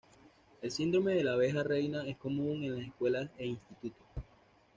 El 0.63 0.71
síndrome 0.71 1.13
de 1.13 1.23
la 1.23 1.33
abeja 1.33 1.61
reina 1.61 2.07
es 2.07 2.17
común 2.17 2.63
en 2.63 2.73
las 2.75 2.87
escuelas 2.87 3.29
e 3.37 3.45
institutos. 3.45 4.07